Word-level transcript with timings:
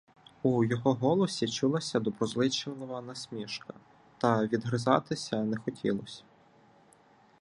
У 0.43 0.63
його 0.63 0.93
голосі 0.93 1.47
чулася 1.47 1.99
доброзичлива 1.99 3.01
насмішка, 3.01 3.73
та 4.17 4.45
"відгризатися" 4.45 5.43
не 5.43 5.57
хотілося. 5.57 6.23